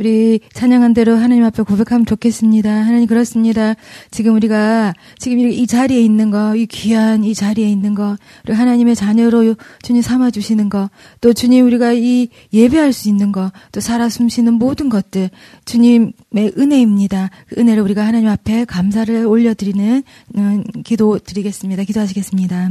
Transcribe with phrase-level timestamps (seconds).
[0.00, 2.70] 우리 찬양한 대로 하나님 앞에 고백하면 좋겠습니다.
[2.70, 3.74] 하나님 그렇습니다.
[4.12, 8.16] 지금 우리가 지금 이 자리에 있는 거, 이 귀한 이 자리에 있는 거,
[8.46, 10.88] 우리 하나님의 자녀로 주님 삼아 주시는 거,
[11.20, 15.30] 또 주님 우리가 이 예배할 수 있는 거, 또 살아 숨쉬는 모든 것들
[15.64, 16.12] 주님의
[16.56, 17.30] 은혜입니다.
[17.48, 20.04] 그 은혜를 우리가 하나님 앞에 감사를 올려드리는
[20.36, 21.82] 음, 기도 드리겠습니다.
[21.82, 22.70] 기도하시겠습니다.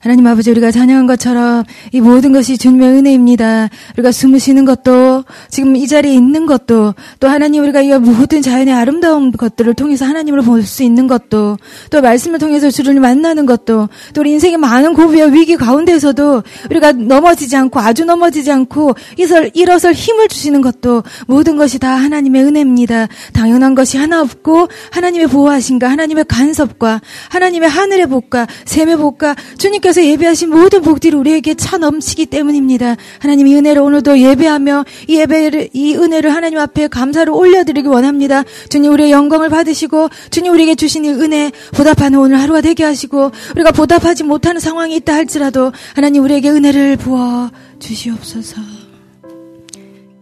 [0.00, 3.70] 하나님 아버지 우리가 찬양한 것처럼 이 모든 것이 주님의 은혜입니다.
[3.94, 8.42] 우리가 숨을 쉬는 것도 지금 이 자리에 있는 것 것도 또 하나님 우리가 이 모든
[8.42, 11.56] 자연의 아름다운 것들을 통해서 하나님을 볼 수 있는 것도
[11.90, 17.56] 또 말씀을 통해서 주를 만나는 것도 또 우리 인생의 많은 고비와 위기 가운데서도 우리가 넘어지지
[17.56, 23.08] 않고 아주 넘어지지 않고 이설 일어설 힘을 주시는 것도 모든 것이 다 하나님의 은혜입니다.
[23.32, 27.00] 당연한 것이 하나 없고 하나님의 보호하신가 하나님의 간섭과
[27.30, 32.96] 하나님의 하늘의 복과 샘의 복과 주님께서 예배하신 모든 복들이 우리에게 차 넘치기 때문입니다.
[33.20, 38.42] 하나님 이 은혜를 오늘도 예배하며 이 예배를 이 은혜를 하나님 하나님 앞에 감사를 올려드리기 원합니다.
[38.70, 43.70] 주님 우리의 영광을 받으시고 주님 우리에게 주신 이 은혜 보답하는 오늘 하루가 되게 하시고 우리가
[43.70, 47.50] 보답하지 못하는 상황이 있다 할지라도 하나님 우리에게 은혜를 부어
[47.80, 48.62] 주시옵소서.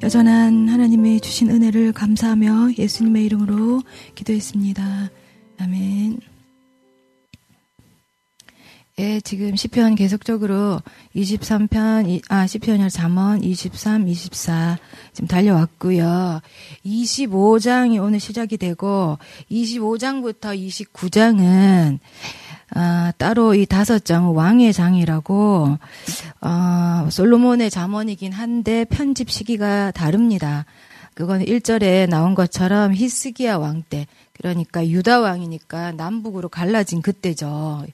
[0.03, 3.83] 여전한 하나님의 주신 은혜를 감사하며 예수님의 이름으로
[4.17, 5.11] 기도했습니다.
[5.61, 6.36] 아멘.
[8.99, 10.81] 예, 지금 시편 계속적으로
[11.15, 14.79] 23편, 아, 시편이 잠언 23, 24
[15.13, 16.41] 지금 달려왔고요.
[16.87, 19.19] 25장이 오늘 시작이 되고
[19.51, 21.99] 25장부터 29장은
[22.75, 25.79] 아, 따로 이 다섯 장은 왕의 장이라고
[26.41, 30.65] 어, 솔로몬의 잠언이긴 한데 편집 시기가 다릅니다.
[31.13, 37.85] 그건 1절에 나온 것처럼 히스기야 왕 때, 그러니까 유다 왕이니까 남북으로 갈라진 그때죠.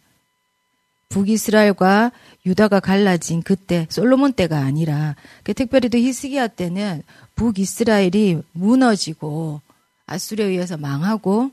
[1.13, 2.11] 북이스라엘과
[2.47, 7.03] 유다가 갈라진 그때 솔로몬 때가 아니라 그 특별히 또 히스기야 때는
[7.37, 9.61] 북이스라엘이 무너지고
[10.07, 11.51] 아수르에 의해서 망하고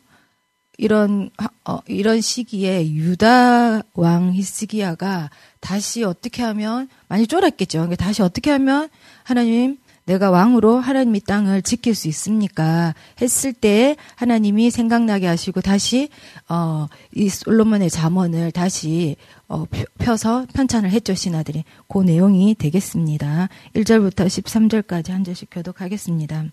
[0.78, 1.30] 이런
[1.66, 7.80] 어, 이런 시기에 유다 왕 히스기야가 다시 어떻게 하면 많이 쫄았겠죠.
[7.80, 8.90] 그러니까 다시 어떻게 하면
[9.24, 9.78] 하나님
[10.10, 12.96] 내가 왕으로 하나님의 땅을 지킬 수 있습니까?
[13.22, 16.10] 했을 때 하나님이 생각나게 하시고 다시
[16.48, 19.18] 어, 이 솔로몬의 잠언을 다시
[19.48, 19.66] 어,
[20.00, 21.64] 펴서 편찬을 했죠, 신하들이.
[21.88, 23.50] 그 내용이 되겠습니다.
[23.76, 26.46] 1절부터 13절까지 한 절씩 교독하겠습니다.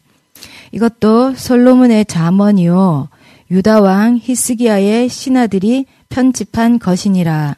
[0.73, 3.09] 이것도 솔로몬의 잠언이요.
[3.51, 7.57] 유다 왕 히스기야의 신하들이 편집한 것이니라.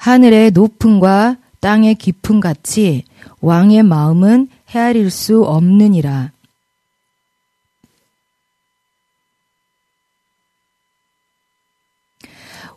[0.00, 3.04] 하늘의 높음과 땅의 깊음 같이
[3.42, 6.32] 왕의 마음은 헤아릴 수 없느니라.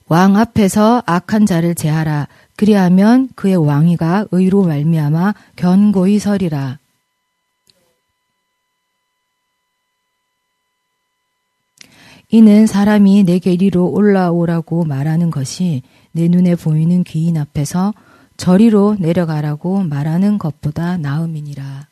[0.10, 2.28] 왕 앞에서 악한 자를 제하라.
[2.58, 6.78] 그리하면 그의 왕위가 의로 말미암아 견고히 서리라.
[12.30, 17.94] 이는 사람이 내게 이리로 올라오라고 말하는 것이 내 눈에 보이는 귀인 앞에서
[18.38, 21.88] 저리로 내려가라고 말하는 것보다 나음이니라.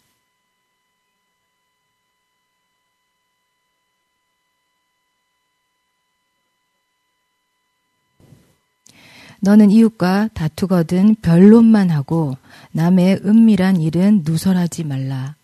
[9.43, 12.37] 너는 이웃과 다투거든 변론만 하고
[12.73, 15.35] 남의 은밀한 일은 누설하지 말라.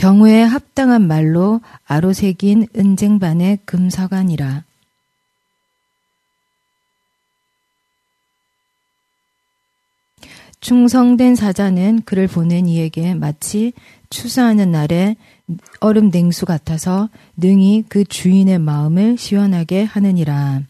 [0.00, 4.64] 경우에 합당한 말로 아로새긴 은쟁반의 금사관이라.
[10.62, 13.74] 충성된 사자는 그를 보낸 이에게 마치
[14.08, 15.16] 추수하는 날에
[15.80, 20.62] 얼음 냉수 같아서 능히 그 주인의 마음을 시원하게 하느니라.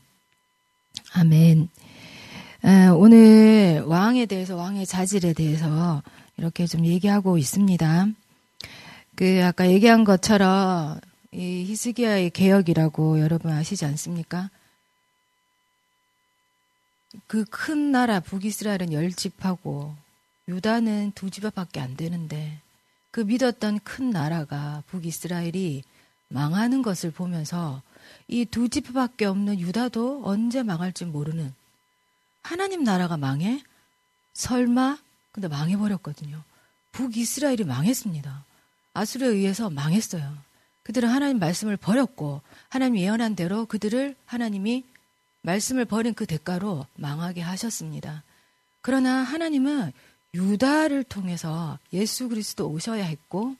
[1.14, 1.69] 아멘.
[2.96, 6.02] 오늘 왕에 대해서 왕의 자질에 대해서
[6.36, 8.08] 이렇게 좀 얘기하고 있습니다.
[9.16, 11.00] 그 아까 얘기한 것처럼
[11.32, 14.50] 이 히스기야의 개혁이라고 여러분 아시지 않습니까?
[17.26, 19.94] 그 큰 나라 북이스라엘은 열 집하고
[20.49, 22.61] 유다는 두 집밖에 안 되는데
[23.11, 25.82] 그 믿었던 큰 나라가 북이스라엘이
[26.29, 27.82] 망하는 것을 보면서
[28.29, 31.52] 이두 지파밖에 없는 유다도 언제 망할지 모르는
[32.43, 33.62] 하나님 나라가 망해?
[34.34, 34.99] 설마?
[35.32, 36.43] 근데 망해버렸거든요.
[36.93, 38.44] 북이스라엘이 망했습니다.
[38.94, 40.38] 아수르에 의해서 망했어요.
[40.82, 44.84] 그들은 하나님 말씀을 버렸고 하나님 예언한 대로 그들을 하나님이
[45.42, 48.22] 말씀을 버린 그 대가로 망하게 하셨습니다.
[48.82, 49.92] 그러나 하나님은
[50.34, 53.56] 유다를 통해서 예수 그리스도 오셔야 했고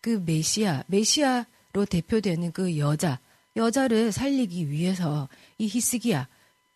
[0.00, 3.18] 그 메시아, 메시아로 대표되는 그 여자,
[3.56, 5.28] 여자를 살리기 위해서
[5.58, 6.26] 이 히스기야,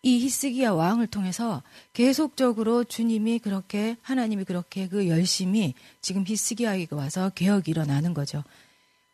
[0.05, 1.62] 이 히스기야 왕을 통해서
[1.95, 5.73] 계속적으로 주님이 그렇게 하나님이 그렇게 그 열심히
[6.03, 8.45] 지금 히스기야에게 와서 개혁이 일어나는 거죠.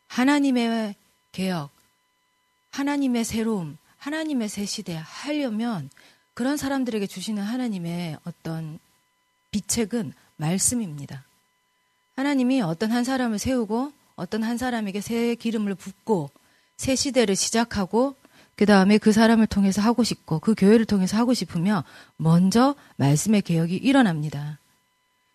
[0.08, 0.96] 하나님의
[1.30, 1.70] 개혁,
[2.72, 5.90] 하나님의 새로움, 하나님의 새 시대 하려면
[6.34, 8.80] 그런 사람들에게 주시는 하나님의 어떤
[9.52, 11.24] 비책은 말씀입니다.
[12.16, 16.30] 하나님이 어떤 한 사람을 세우고 어떤 한 사람에게 새 기름을 붓고
[16.76, 18.16] 새 시대를 시작하고
[18.60, 21.82] 그 다음에 그 사람을 통해서 하고 싶고 그 교회를 통해서 하고 싶으며
[22.18, 24.58] 먼저 말씀의 개혁이 일어납니다.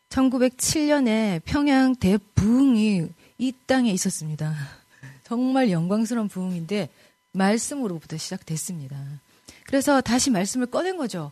[0.09, 3.07] 1907년에 평양 대부흥이
[3.39, 4.53] 이 땅에 있었습니다.
[5.25, 6.87] 정말 영광스러운 부흥인데
[7.31, 8.95] 말씀으로부터 시작됐습니다.
[9.65, 11.31] 그래서 다시 말씀을 꺼낸 거죠.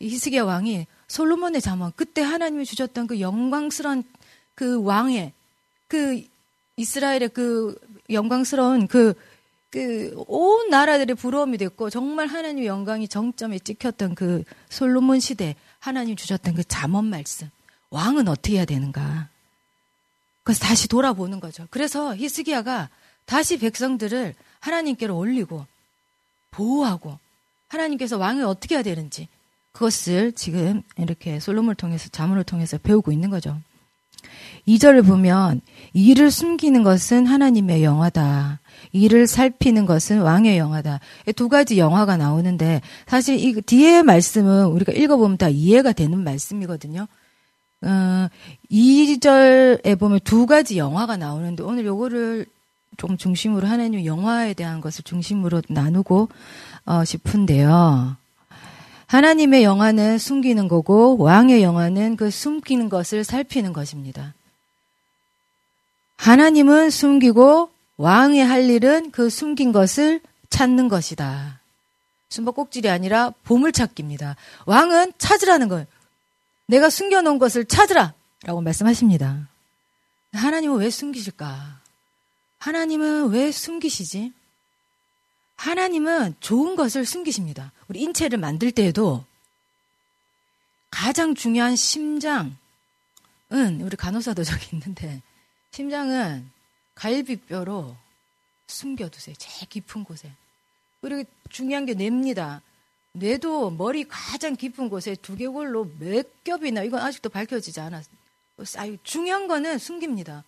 [0.00, 4.04] 히스기야 왕이 솔로몬의 자문 그때 하나님이 주셨던 그 영광스러운
[4.54, 5.32] 그 왕의
[5.86, 6.22] 그
[6.76, 9.14] 이스라엘의 그 영광스러운 그
[9.70, 16.54] 그 온 나라들의 부러움이 됐고 정말 하나님의 영광이 정점에 찍혔던 그 솔로몬 시대 하나님 주셨던
[16.54, 17.50] 그 잠언 말씀
[17.90, 19.28] 왕은 어떻게 해야 되는가
[20.42, 21.66] 그래서 다시 돌아보는 거죠.
[21.70, 22.88] 그래서 히스기야가
[23.26, 25.66] 다시 백성들을 하나님께로 올리고
[26.50, 27.18] 보호하고
[27.68, 29.28] 하나님께서 왕을 어떻게 해야 되는지
[29.72, 33.60] 그것을 지금 이렇게 솔로몬을 통해서 자문을 통해서 배우고 있는 거죠.
[34.68, 35.62] 2절을 보면
[35.94, 38.60] 이를 숨기는 것은 하나님의 영화다.
[38.92, 41.00] 이를 살피는 것은 왕의 영화다.
[41.34, 47.06] 두 가지 영화가 나오는데 사실 이 뒤에 말씀은 우리가 읽어보면 다 이해가 되는 말씀이거든요.
[47.82, 48.28] 어,
[48.70, 52.46] 2절에 보면 두 가지 영화가 나오는데 오늘 요거를
[52.96, 56.28] 좀 중심으로 하나님 영화에 대한 것을 중심으로 나누고
[56.86, 58.16] 어, 싶은데요.
[59.06, 64.34] 하나님의 영화는 숨기는 거고 왕의 영화는 그 숨기는 것을 살피는 것입니다.
[66.18, 70.20] 하나님은 숨기고 왕의 할 일은 그 숨긴 것을
[70.50, 71.60] 찾는 것이다.
[72.28, 74.36] 숨바꼭질이 아니라 보물찾기입니다.
[74.66, 75.86] 왕은 찾으라는 거예요.
[76.66, 78.12] 내가 숨겨놓은 것을 찾으라!
[78.42, 79.48] 라고 말씀하십니다.
[80.32, 81.80] 하나님은 왜 숨기실까?
[82.58, 84.32] 하나님은 왜 숨기시지?
[85.56, 87.72] 하나님은 좋은 것을 숨기십니다.
[87.88, 89.24] 우리 인체를 만들 때에도
[90.90, 92.50] 가장 중요한 심장은
[93.50, 95.22] 우리 간호사도 저기 있는데
[95.78, 96.50] 심장은
[96.96, 97.94] 갈비뼈로
[98.66, 99.36] 숨겨두세요.
[99.38, 100.28] 제일 깊은 곳에.
[101.00, 102.62] 그리고 중요한 게 뇌입니다.
[103.12, 108.16] 뇌도 머리 가장 깊은 곳에 두개골로 몇 겹이나 이건 아직도 밝혀지지 않았어요.
[109.04, 110.42] 중요한 거는 숨깁니다.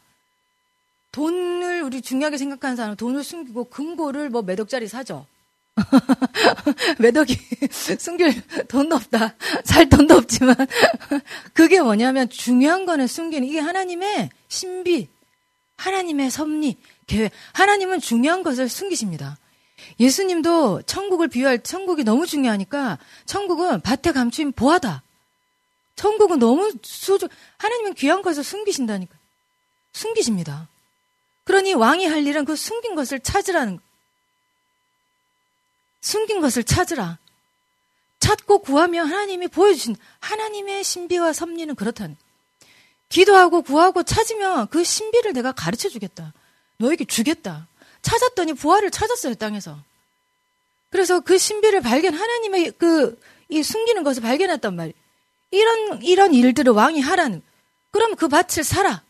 [1.12, 5.28] 돈을 우리 중요하게 생각하는 사람은 돈을 숨기고 금고를 뭐 몇 억짜리 사죠.
[6.98, 7.36] 몇 억이
[7.70, 9.36] 숨길 돈도 없다.
[9.62, 10.56] 살 돈도 없지만
[11.54, 15.08] 그게 뭐냐면 중요한 거는 숨기는 이게 하나님의 신비,
[15.80, 17.32] 하나님의 섭리, 계획.
[17.54, 19.38] 하나님은 중요한 것을 숨기십니다.
[19.98, 25.02] 예수님도 천국을 비유할 천국이 너무 중요하니까 천국은 밭에 감추인 보하다.
[25.96, 27.28] 천국은 너무 수조
[27.58, 29.16] 하나님은 귀한 것을 숨기신다니까.
[29.92, 30.68] 숨기십니다.
[31.44, 33.82] 그러니 왕이 할 일은 그 숨긴 것을 찾으라는 거.
[36.02, 37.18] 숨긴 것을 찾으라.
[38.18, 42.16] 찾고 구하면 하나님이 보여주신 하나님의 신비와 섭리는 그렇다는.
[43.10, 46.32] 기도하고 구하고 찾으면 그 신비를 내가 가르쳐 주겠다.
[46.78, 47.66] 너에게 주겠다.
[48.00, 49.78] 찾았더니 부활을 찾았어요, 땅에서.
[50.88, 54.94] 그래서 그 신비를 발견, 하나님의 그, 이 숨기는 것을 발견했단 말이에요.
[55.50, 57.42] 이런, 이런 일들을 왕이 하라는.
[57.90, 59.02] 그럼 그 밭을 사라.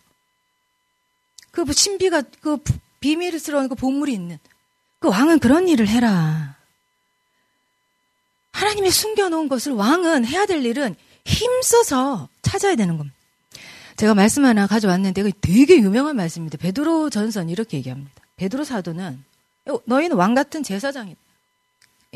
[1.51, 2.59] 그 신비가 그
[3.01, 4.39] 비밀스러운 그 보물이 있는
[4.99, 6.57] 그 왕은 그런 일을 해라.
[8.53, 13.20] 하나님이 숨겨놓은 것을 왕은 해야 될 일은 힘써서 찾아야 되는 겁니다.
[14.01, 16.57] 제가 말씀 하나 가져왔는데 되게 유명한 말씀입니다.
[16.57, 18.11] 베드로 전선 이렇게 얘기합니다.
[18.37, 19.23] 베드로 사도는
[19.67, 21.21] 어, 너희는 왕 같은 제사장이다.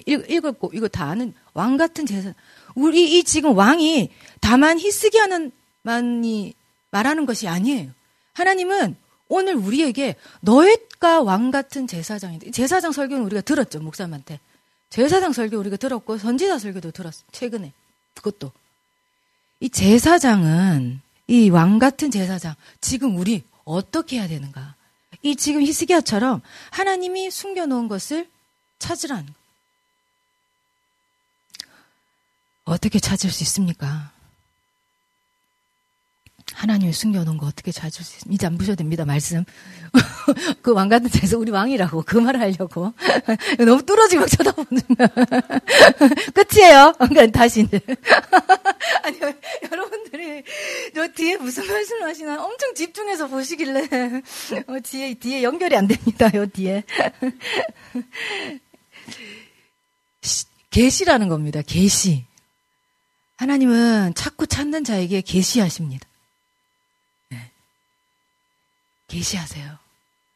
[0.06, 2.32] 읽, 읽었고 이거 다 아는 왕 같은 제사.
[2.74, 4.10] 우리 이 지금 왕이
[4.40, 6.54] 다만 히스기 하는 만이
[6.90, 7.90] 말하는 것이 아니에요.
[8.32, 8.96] 하나님은
[9.28, 14.40] 오늘 우리에게 너희가 왕 같은 제사장인데 제사장 설교는 우리가 들었죠 목사님한테
[14.88, 17.74] 제사장 설교 우리가 들었고 선지자 설교도 들었어 최근에
[18.14, 18.52] 그것도
[19.60, 24.74] 이 제사장은 이 왕 같은 제사장 지금 우리 어떻게 해야 되는가
[25.22, 28.28] 이 지금 히스기야처럼 하나님이 숨겨놓은 것을
[28.78, 29.32] 찾으라는 거.
[32.64, 34.12] 어떻게 찾을 수 있습니까?
[36.52, 38.34] 하나님이 숨겨놓은 거 어떻게 찾을 수 있습니까?
[38.34, 39.44] 이제 안 보셔도 됩니다, 말씀.
[40.62, 42.92] 그 왕 같은 데서 우리 왕이라고 그 말을 하려고.
[43.64, 44.82] 너무 뚫어지고 막 쳐다보는
[46.34, 46.92] 끝이에요.
[46.98, 47.80] 그러니까 다시 이제.
[49.02, 49.18] 아니,
[49.70, 50.42] 여러분들이
[50.94, 53.88] 저 뒤에 무슨 말씀을 하시나 엄청 집중해서 보시길래
[54.66, 56.84] 어, 뒤에, 뒤에 연결이 안 됩니다, 요 뒤에.
[60.70, 62.24] 계시라는 겁니다, 계시.
[63.36, 66.06] 하나님은 찾고 찾는 자에게 계시하십니다.
[69.08, 69.78] 계시하세요.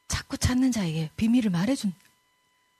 [0.08, 1.92] 찾고 찾는 자에게 비밀을 말해준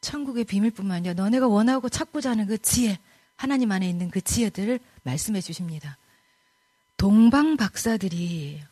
[0.00, 2.98] 천국의 비밀뿐만 아니라 너네가 원하고 찾고자 하는 그 지혜,
[3.36, 5.98] 하나님 안에 있는 그 지혜들을 말씀해 주십니다.
[6.96, 8.62] 동방 박사들이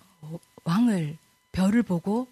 [0.64, 1.16] 왕을
[1.52, 2.28] 별을 보고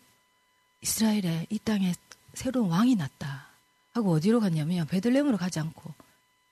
[0.81, 1.95] 이스라엘에 이 땅에
[2.35, 3.49] 새로운 왕이 났다
[3.93, 5.95] 하고 어디로 갔냐면 베들레헴으로 가지 않고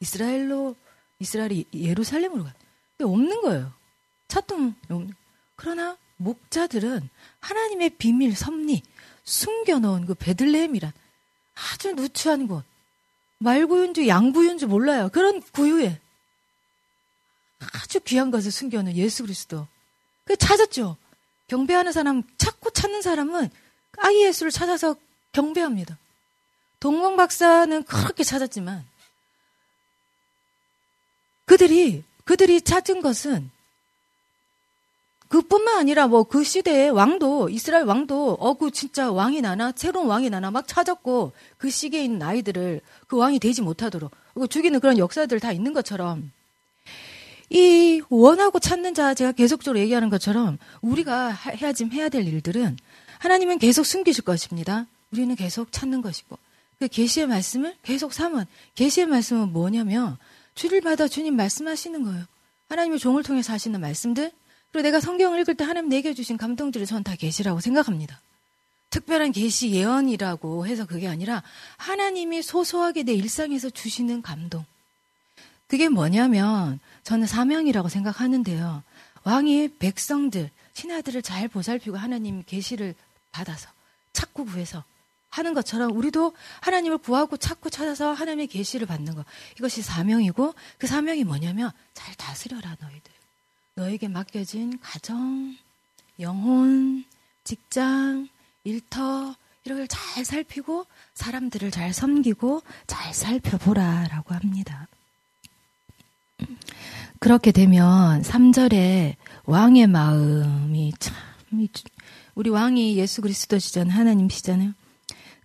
[0.00, 0.76] 이스라엘로
[1.18, 2.52] 이스라엘이 예루살렘으로 가.
[2.96, 3.72] 근데 없는 거예요.
[4.28, 4.74] 찾동
[5.56, 7.08] 그러나 목자들은
[7.40, 8.82] 하나님의 비밀 섭리
[9.24, 10.92] 숨겨놓은 그 베들레헴이란
[11.54, 12.64] 아주 누추한 곳.
[13.38, 15.08] 말구윤주 양구윤주 몰라요.
[15.12, 16.00] 그런 구유에
[17.74, 19.66] 아주 귀한 것을 숨겨놓은 예수 그리스도.
[20.24, 20.96] 그 찾았죠.
[21.48, 23.50] 경배하는 사람 찾고 찾는 사람은
[23.98, 24.96] 아이 예수를 찾아서
[25.32, 25.98] 경배합니다.
[26.80, 28.84] 동공 박사는 그렇게 찾았지만
[31.44, 33.50] 그들이 그들이 찾은 것은
[35.32, 40.50] 그뿐만 아니라 뭐 그 시대에 왕도 이스라엘 왕도 어그 진짜 왕이 나나 새로운 왕이 나나
[40.50, 44.10] 막 찾았고 그 시기에 있는 아이들을 그 왕이 되지 못하도록
[44.50, 46.30] 죽이는 그런 역사들 다 있는 것처럼
[47.48, 52.76] 이 원하고 찾는 자 제가 계속적으로 얘기하는 것처럼 우리가 해야지 해야 될 일들은
[53.18, 54.86] 하나님은 계속 숨기실 것입니다.
[55.12, 56.38] 우리는 계속 찾는 것이고
[56.78, 60.18] 그 계시의 말씀을 계속 삼은 계시의 말씀은 뭐냐면
[60.54, 62.24] 주를 받아 주님 말씀하시는 거예요.
[62.68, 64.30] 하나님의 종을 통해서 하시는 말씀들
[64.72, 68.20] 그리고 내가 성경을 읽을 때 하나님 내게 주신 감동들을 저는 다 계시라고 생각합니다.
[68.90, 71.42] 특별한 계시 예언이라고 해서 그게 아니라
[71.76, 74.64] 하나님이 소소하게 내 일상에서 주시는 감동.
[75.66, 78.82] 그게 뭐냐면 저는 사명이라고 생각하는데요.
[79.24, 82.94] 왕이 백성들, 신하들을 잘 보살피고 하나님 계시를
[83.30, 83.70] 받아서
[84.12, 84.84] 찾고 구해서
[85.30, 89.24] 하는 것처럼 우리도 하나님을 구하고 찾고 찾아서 하나님의 계시를 받는 것.
[89.56, 93.21] 이것이 사명이고 그 사명이 뭐냐면 잘 다스려라 너희들.
[93.74, 95.56] 너에게 맡겨진 가정,
[96.20, 97.04] 영혼,
[97.44, 98.28] 직장,
[98.64, 104.88] 일터, 이런 걸 잘 살피고 사람들을 잘 섬기고 잘 살펴보라라고 합니다.
[107.18, 109.14] 그렇게 되면 3절에
[109.44, 111.14] 왕의 마음이 참
[112.34, 113.96] 우리 왕이 예수 그리스도시잖아요.
[113.96, 114.72] 하나님시잖아요.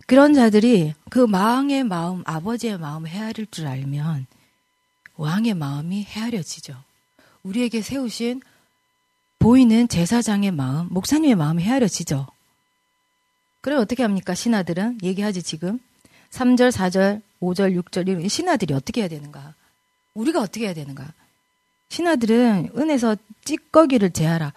[0.06, 4.26] 그런 자들이 그 왕의 마음, 아버지의 마음을 헤아릴 줄 알면
[5.16, 6.87] 왕의 마음이 헤아려지죠.
[7.48, 8.42] 우리에게 세우신
[9.38, 12.26] 보이는 제사장의 마음, 목사님의 마음이 헤아려지죠.
[13.62, 14.34] 그럼 어떻게 합니까?
[14.34, 15.78] 신하들은 얘기하지 지금.
[16.30, 19.54] 3절, 4절, 5절, 6절 이런 신하들이 어떻게 해야 되는가?
[20.14, 21.12] 우리가 어떻게 해야 되는가?
[21.88, 24.52] 신하들은 은에서 찌꺼기를 제하라.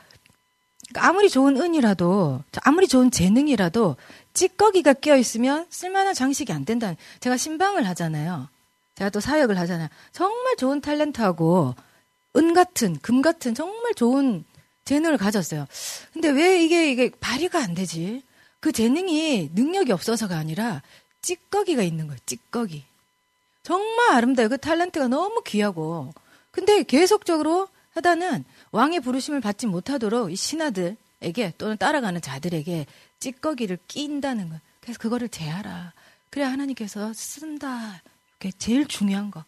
[0.89, 3.95] 그러니까 아무리 좋은 은이라도 아무리 좋은 재능이라도
[4.33, 6.93] 찌꺼기가 끼어 있으면 쓸만한 장식이 안 된다.
[7.21, 8.49] 제가 신방을 하잖아요.
[8.95, 9.87] 제가 또 사역을 하잖아요.
[10.11, 11.75] 정말 좋은 탤런트하고
[12.37, 14.45] 은 같은, 금 같은 정말 좋은
[14.85, 15.65] 재능을 가졌어요.
[16.13, 18.23] 근데 왜 이게, 이게 발휘가 안 되지?
[18.59, 20.81] 그 재능이 능력이 없어서가 아니라
[21.21, 22.83] 찌꺼기가 있는 거예요, 찌꺼기.
[23.63, 24.49] 정말 아름다워요.
[24.49, 26.13] 그 탤런트가 너무 귀하고.
[26.51, 32.85] 근데 계속적으로 하다는 왕의 부르심을 받지 못하도록 이 신하들에게 또는 따라가는 자들에게
[33.19, 34.61] 찌꺼기를 낀다는 거예요.
[34.81, 35.93] 그래서 그거를 제하라.
[36.29, 38.01] 그래야 하나님께서 쓴다.
[38.39, 39.43] 이게 제일 중요한 거.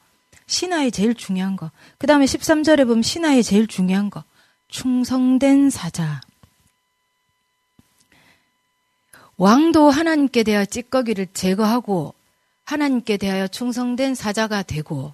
[0.48, 1.72] 신하의 제일 중요한 거.
[1.98, 4.24] 그 다음에 13절에 보면 신하의 제일 중요한 거.
[4.68, 6.22] 충성된 사자.
[9.38, 12.14] 왕도 하나님께 대하여 찌꺼기를 제거하고
[12.66, 15.14] 하나님께 대하여 충성된 사자가 되고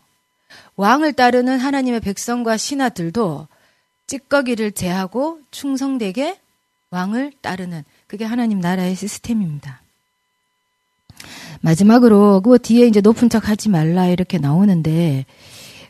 [0.76, 3.48] 왕을 따르는 하나님의 백성과 신하들도
[4.08, 6.40] 찌꺼기를 제하고 충성되게
[6.90, 9.82] 왕을 따르는 그게 하나님 나라의 시스템입니다.
[11.62, 15.26] 마지막으로 그 뒤에 이제 높은 척 하지 말라 이렇게 나오는데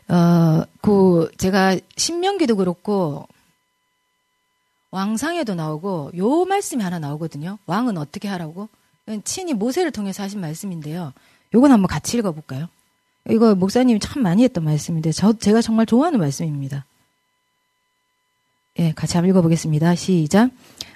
[0.08, 3.26] 어 그 제가 신명기도 그렇고
[4.90, 7.58] 왕상에도 나오고 요 말씀이 하나 나오거든요.
[7.66, 8.68] 왕은 어떻게 하라고?
[9.24, 11.12] 친히 모세를 통해서 하신 말씀인데요.
[11.54, 12.68] 요건 한번 같이 읽어 볼까요?
[13.28, 16.84] 이거 목사님이 참 많이 했던 말씀인데 저 제가 정말 좋아하는 말씀입니다.
[18.78, 19.94] 예, 같이 한번 읽어 보겠습니다.
[19.94, 20.50] 시작.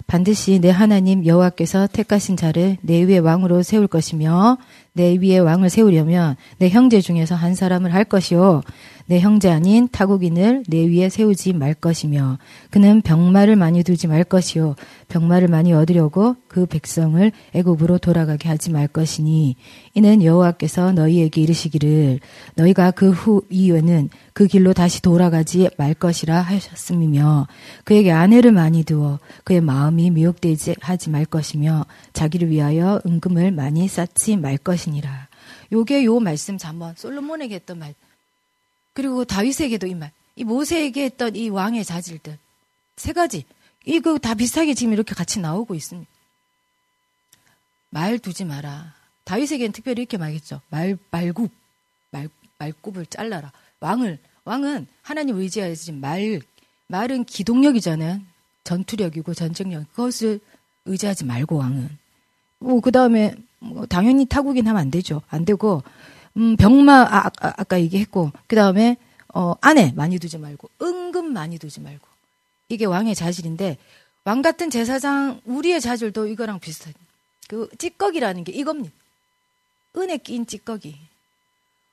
[0.06, 4.58] 반드시 내 하나님 여호와께서 택하신 자를 내 위에 왕으로 세울 것이며
[4.94, 8.62] 내 위에 왕을 세우려면 내 형제 중에서 한 사람을 할 것이요.
[9.06, 12.38] 내 형제 아닌 타국인을 내 위에 세우지 말 것이며
[12.70, 14.76] 그는 병마를 많이 두지 말 것이요.
[15.08, 19.56] 병마를 많이 얻으려고 그 백성을 애굽으로 돌아가게 하지 말 것이니
[19.92, 22.20] 이는 여호와께서 너희에게 이르시기를
[22.54, 27.46] 너희가 그 후 이후에는 그 길로 다시 돌아가지 말 것이라 하셨음이며
[27.84, 34.36] 그에게 아내를 많이 두어 그의 마음이 미혹되지 하지 말 것이며 자기를 위하여 은금을 많이 쌓지
[34.36, 35.28] 말 것이 니라.
[35.72, 37.94] 요게 요 말씀 잠번 솔로몬에게 했던 말
[38.94, 40.12] 그리고 다윗에게도 이 말.
[40.36, 42.38] 이 모세에게 했던 이 왕의 자질들.
[42.96, 43.44] 세 가지.
[43.84, 46.10] 이거 다 비슷하게 지금 이렇게 같이 나오고 있습니다.
[47.90, 48.94] 말 두지 마라.
[49.24, 50.60] 다윗에게는 특별히 이렇게 말했죠.
[50.70, 51.50] 말, 말굽.
[52.10, 53.52] 말, 말굽을 잘라라.
[53.80, 56.40] 왕을, 왕은 하나님 의지하지 말,
[56.86, 58.20] 말은 기동력이잖아요.
[58.64, 59.88] 전투력이고 전쟁력.
[59.90, 60.40] 그것을
[60.86, 61.98] 의지하지 말고 왕은.
[62.58, 65.22] 뭐, 그 다음에, 뭐 당연히 타국인 하면 안 되죠.
[65.28, 65.82] 안 되고,
[66.36, 68.96] 음, 병마, 아, 아, 아까 얘기했고, 그 다음에,
[69.32, 72.06] 어, 아내 많이 두지 말고, 은근 많이 두지 말고.
[72.68, 73.78] 이게 왕의 자질인데,
[74.24, 76.92] 왕 같은 제사장, 우리의 자질도 이거랑 비슷해.
[77.48, 78.94] 그, 찌꺼기라는 게 이겁니다.
[79.96, 80.96] 은에 낀 찌꺼기.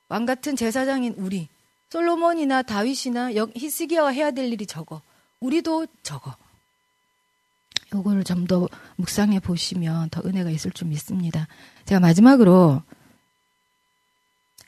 [0.08, 1.48] 왕 같은 제사장인 우리.
[1.90, 5.02] 솔로몬이나 다윗이나 히스기야가 해야 될 일이 적어.
[5.40, 6.34] 우리도 적어.
[7.92, 11.46] 요거를 좀 더 묵상해 보시면 더 은혜가 있을 줄 믿습니다.
[11.84, 12.82] 제가 마지막으로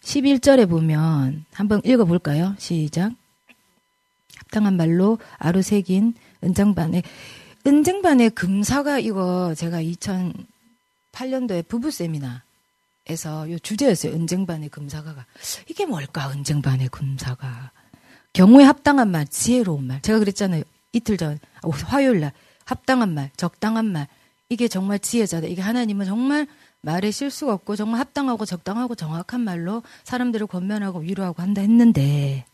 [0.02, 2.54] 11절에 보면 한번 읽어 볼까요?
[2.58, 3.12] 시작.
[4.36, 6.14] 합당한 말로 아루새긴
[6.44, 7.02] 은장반에
[7.66, 9.80] 은쟁반의 금사가 이거 제가
[11.12, 14.12] 2008년도에 부부 세미나에서 요 주제였어요.
[14.12, 15.24] 은쟁반의 금사가가
[15.68, 16.30] 이게 뭘까?
[16.30, 17.72] 은쟁반의 금사가
[18.34, 20.02] 경우에 합당한 말, 지혜로운 말.
[20.02, 20.62] 제가 그랬잖아요.
[20.92, 22.32] 이틀 전 어, 화요일 날
[22.64, 24.08] 합당한 말, 적당한 말.
[24.48, 25.46] 이게 정말 지혜자다.
[25.46, 26.46] 이게 하나님은 정말
[26.80, 32.44] 말에 실수가 없고 정말 합당하고 적당하고 정확한 말로 사람들을 권면하고 위로하고 한다 했는데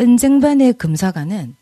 [0.00, 1.54] 은쟁반의 금사가는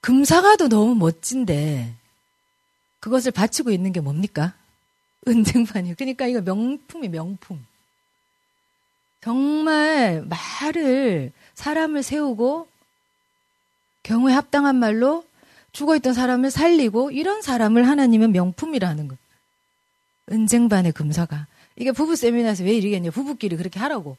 [0.00, 1.94] 금사가도 너무 멋진데
[3.00, 4.54] 그것을 바치고 있는 게 뭡니까?
[5.26, 5.94] 은쟁반이.
[5.94, 7.64] 그러니까 이거 명품이 명품.
[9.20, 12.68] 정말 말을 사람을 세우고
[14.02, 15.24] 경우에 합당한 말로
[15.72, 19.16] 죽어있던 사람을 살리고 이런 사람을 하나님은 명품이라는 거.
[20.30, 21.46] 은쟁반의 금사가.
[21.76, 23.10] 이게 부부 세미나에서 왜 이러겠냐.
[23.10, 24.16] 부부끼리 그렇게 하라고.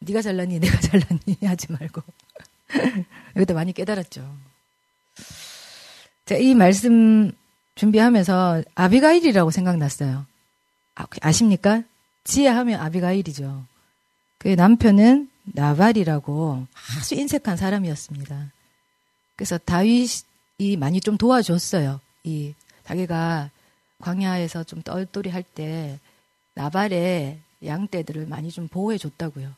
[0.00, 2.02] 네가 잘났니 내가 잘났니 하지 말고.
[3.36, 4.36] 여기다 많이 깨달았죠.
[6.26, 7.32] 자, 이 말씀
[7.76, 10.26] 준비하면서 아비가일이라고 생각났어요.
[10.96, 11.82] 아, 아십니까?
[12.24, 13.64] 지혜하면 아비가일이죠.
[14.38, 16.66] 그 남편은 나발이라고
[16.98, 18.52] 아주 인색한 사람이었습니다.
[19.38, 22.00] 그래서 다윗이 많이 좀 도와줬어요.
[22.24, 23.50] 이 자기가
[24.00, 26.00] 광야에서 좀 똘똘이 할 때
[26.54, 29.48] 나발의 양떼들을 많이 좀 보호해 줬다고요.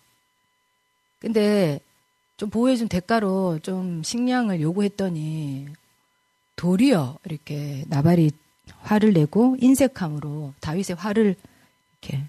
[1.19, 1.81] 근데
[2.37, 5.69] 좀 보호해 준 대가로 좀 식량을 요구했더니
[6.57, 8.33] 도리어 이렇게 나발이
[8.81, 11.37] 화를 내고 인색함으로 다윗의 화를
[12.03, 12.25] 이렇게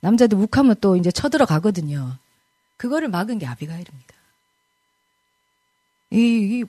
[0.00, 2.16] 남자들 욱하면 또 이제 쳐들어가거든요.
[2.76, 4.14] 그거를 막은 게 아비가일입니다.
[6.12, 6.64] 이, 이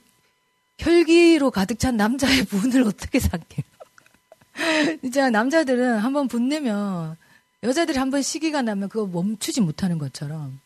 [0.79, 4.97] 혈기로 가득 찬 남자의 분을 어떻게 삭해요?
[5.01, 7.17] 진짜 남자들은 한번 분내면
[7.63, 10.59] 여자들이 한번 시기가 나면 그거 멈추지 못하는 것처럼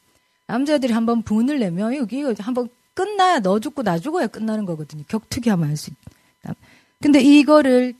[0.47, 5.03] 남자들이 한번 분을 내면 여기 한번 끝나야 너 죽고 나 죽어야 끝나는 거거든요.
[5.07, 6.55] 격투기 하면 할수 있다.
[7.01, 7.93] 근데 이거를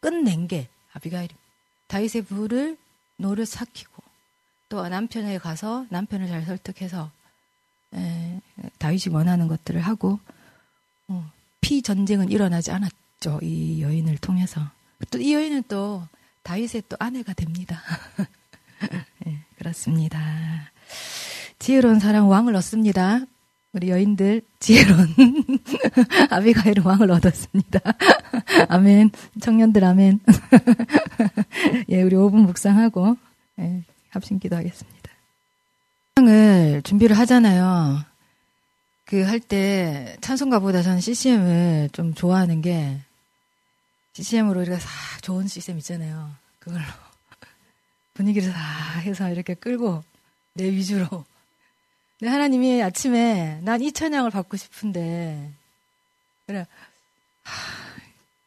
[0.00, 1.28] 끝낸 게 아비가일.
[1.88, 2.76] 다윗의 분을
[3.16, 4.02] 노를 삭히고
[4.68, 7.10] 또 남편에 가서 남편을 잘 설득해서
[7.94, 8.40] 에,
[8.78, 10.18] 다윗이 원하는 것들을 하고
[11.08, 13.40] 어, 피 전쟁은 일어나지 않았죠.
[13.42, 14.60] 이 여인을 통해서.
[15.10, 16.02] 또 이 여인은 또
[16.42, 17.80] 다윗의 또 아내가 됩니다.
[19.24, 20.20] 네, 그렇습니다.
[21.58, 23.20] 지혜로운 사랑 왕을 얻습니다.
[23.72, 25.06] 우리 여인들 지혜로운
[26.30, 27.80] 아비가일은 왕을 얻었습니다.
[28.68, 29.10] 아멘.
[29.40, 30.20] 청년들 아멘.
[31.88, 33.16] 예, 우리 5분 묵상하고
[33.60, 35.01] 예, 합심 기도하겠습니다.
[36.28, 38.04] 을 준비를 하잖아요.
[39.04, 42.98] 그 할 때 찬송가보다 저는 CCM을 좀 좋아하는 게
[44.14, 46.30] CCM으로 우리가 싹 좋은 시스템 있잖아요.
[46.58, 46.84] 그걸로
[48.14, 50.02] 분위기를 싹 해서 이렇게 끌고
[50.54, 51.24] 내 위주로.
[52.20, 55.50] 근 하나님이 아침에 난 이 찬양을 받고 싶은데
[56.46, 56.66] 그래
[57.42, 57.52] 하,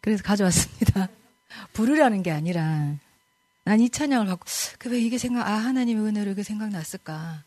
[0.01, 1.09] 그래서 가져왔습니다.
[1.73, 2.95] 부르라는 게 아니라
[3.65, 4.45] 난 이 찬양을 받고
[4.79, 7.43] 그 왜 이게 생각 아 하나님의 은혜로 이게 생각났을까?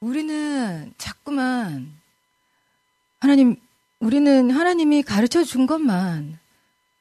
[0.00, 1.92] 우리는 자꾸만
[3.18, 3.56] 하나님
[3.98, 6.38] 우리는 하나님이 가르쳐 준 것만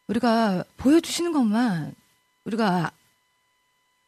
[0.08, 1.94] 우리가 보여주시는 것만
[2.46, 2.92] 우리가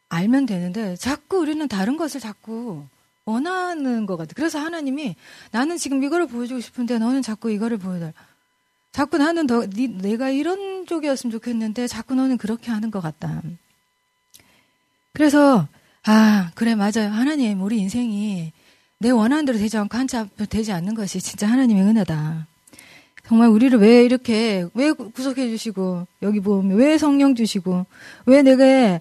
[0.08, 2.86] 알면 되는데 자꾸 우리는 다른 것을 자꾸
[3.24, 4.32] 원하는 것 같아.
[4.34, 5.16] 그래서 하나님이
[5.50, 8.12] 나는 지금 이거를 보여주고 싶은데 너는 자꾸 이거를 보여달라.
[8.90, 13.42] 자꾸 나는 더 니, 내가 이런 쪽이었으면 좋겠는데 자꾸 너는 그렇게 하는 것 같다.
[15.12, 15.68] 그래서
[16.04, 17.10] 아 그래 맞아요.
[17.10, 18.52] 하나님 우리 인생이
[18.98, 22.46] 내 원하는 대로 되지 않고 한치 앞 되지 않는 것이 진짜 하나님의 은혜다.
[23.26, 27.86] 정말 우리를 왜 이렇게 왜 구속해 주시고 여기 보면 왜 성령 주시고
[28.26, 29.00] 왜 내가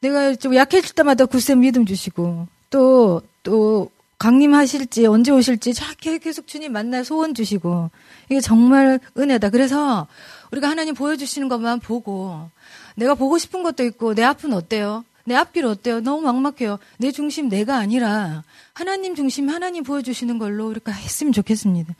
[0.00, 5.72] 내가 좀 약해질 때마다 굳센 믿음 주시고 또, 또, 강림하실지, 언제 오실지
[6.20, 7.90] 계속 주님 만날 소원 주시고,
[8.28, 9.50] 이게 정말 은혜다.
[9.50, 10.08] 그래서
[10.50, 12.50] 우리가 하나님 보여주시는 것만 보고,
[12.96, 15.04] 내가 보고 싶은 것도 있고, 내 앞은 어때요?
[15.28, 16.00] 내 앞길 어때요?
[16.00, 16.78] 너무 막막해요.
[16.98, 21.94] 내 중심 내가 아니라, 하나님 중심 하나님 보여주시는 걸로 우리가 했으면 좋겠습니다.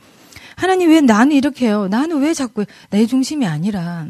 [0.56, 1.86] 하나님 왜 나는 이렇게 해요?
[1.88, 4.08] 나는 왜 자꾸 내 중심이 아니라,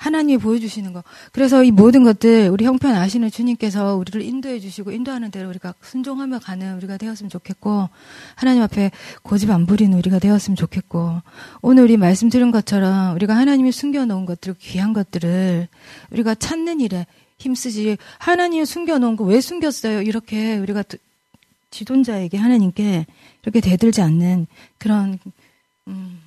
[0.00, 1.04] 하나님이 보여주시는 거.
[1.32, 6.38] 그래서 이 모든 것들 우리 형편 아시는 주님께서 우리를 인도해 주시고 인도하는 대로 우리가 순종하며
[6.38, 7.88] 가는 우리가 되었으면 좋겠고
[8.34, 11.20] 하나님 앞에 고집 안 부리는 우리가 되었으면 좋겠고
[11.60, 15.68] 오늘 우리 말씀 들은 것처럼 우리가 하나님이 숨겨놓은 것들 귀한 것들을
[16.10, 17.06] 우리가 찾는 일에
[17.40, 20.02] 힘쓰지 하나님이 숨겨놓은 거 왜 숨겼어요?
[20.02, 20.84] 이렇게 우리가
[21.70, 23.06] 지존자에게 하나님께
[23.42, 24.46] 이렇게 대들지 않는
[24.78, 25.18] 그런
[25.88, 26.20] 음,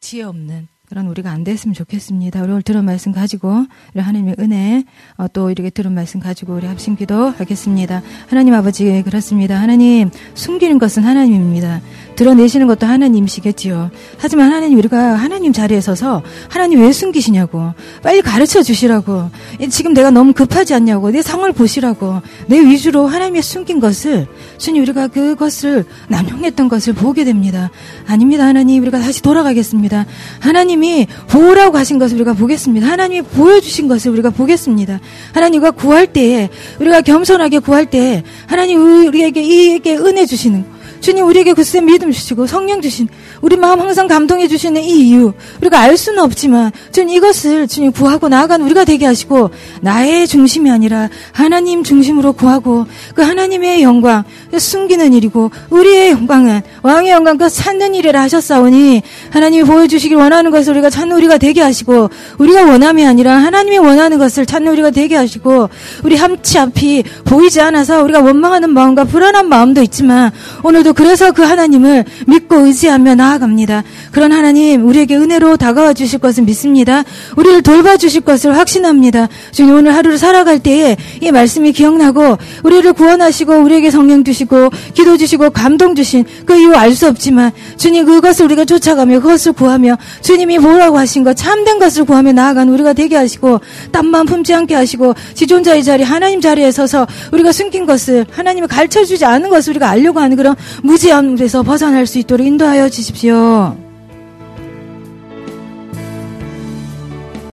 [0.00, 2.42] 지혜 없는 그런 우리가 안 됐으면 좋겠습니다.
[2.42, 3.64] 오늘 들은 말씀 가지고
[3.94, 4.84] 우리 하나님의 은혜
[5.16, 8.02] 어, 또 이렇게 들은 말씀 가지고 우리 합심 기도 하겠습니다.
[8.28, 9.58] 하나님 아버지 그렇습니다.
[9.58, 11.80] 하나님 숨기는 것은 하나님입니다.
[12.16, 13.90] 드러내시는 것도 하나님이시겠지요.
[14.18, 17.72] 하지만 하나님 우리가 하나님 자리에 서서 하나님 왜 숨기시냐고
[18.02, 19.30] 빨리 가르쳐 주시라고
[19.70, 24.26] 지금 내가 너무 급하지 않냐고 내 상을 보시라고 내 위주로 하나님의 숨긴 것을
[24.58, 27.70] 주님 우리가 그것을 남용했던 것을 보게 됩니다.
[28.06, 30.06] 아닙니다 하나님 우리가 다시 돌아가겠습니다.
[30.40, 32.88] 하나님이 보라고 하신 것을 우리가 보겠습니다.
[32.88, 35.00] 하나님이 보여주신 것을 우리가 보겠습니다.
[35.32, 36.48] 하나님과 구할 때에
[36.80, 40.73] 우리가 겸손하게 구할 때에 하나님 우리에게 이에게 은혜 주시는
[41.04, 43.08] 주님 우리에게 글쎄 믿음 주시고 성령 주신
[43.42, 48.30] 우리 마음 항상 감동해 주시는 이 이유 우리가 알 수는 없지만 주님 이것을 주님 구하고
[48.30, 49.50] 나아간 우리가 되게 하시고
[49.82, 54.24] 나의 중심이 아니라 하나님 중심으로 구하고 그 하나님의 영광
[54.56, 60.88] 숨기는 일이고 우리의 영광은 왕의 영광 그 찾는 일이라 하셨사오니 하나님이 보여주시길 원하는 것을 우리가
[60.88, 65.68] 찾는 우리가 되게 하시고 우리가 원함이 아니라 하나님이 원하는 것을 찾는 우리가 되게 하시고
[66.02, 70.30] 우리 함치 앞이 보이지 않아서 우리가 원망하는 마음과 불안한 마음도 있지만
[70.62, 73.84] 오늘도 그래서 그 하나님을 믿고 의지하며 나아갑니다.
[74.10, 77.04] 그런 하나님 우리에게 은혜로 다가와 주실 것을 믿습니다.
[77.36, 79.28] 우리를 돌봐 주실 것을 확신합니다.
[79.50, 85.50] 주님 오늘 하루를 살아갈 때에 이 말씀이 기억나고 우리를 구원하시고 우리에게 성령 주시고 기도 주시고
[85.50, 90.98] 감동 주신 그 이유 알 수 없지만 주님 그것을 우리가 쫓아가며 그것을 구하며 주님이 뭐라고
[90.98, 93.60] 하신 것 참된 것을 구하며 나아가는 우리가 되게 하시고
[93.92, 99.24] 땀만 품지 않게 하시고 지존자의 자리 하나님 자리에 서서 우리가 숨긴 것을 하나님이 가르쳐 주지
[99.24, 100.54] 않은 것을 우리가 알려고 하는 그런
[100.84, 103.83] 무지함에서 벗어날 수 있도록 인도하여 주십시오.